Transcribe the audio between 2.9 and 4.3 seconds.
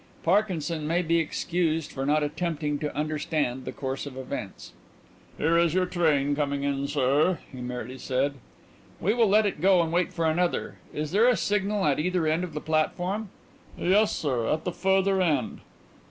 understand the course of